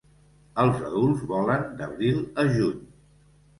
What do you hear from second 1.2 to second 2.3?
volen d'abril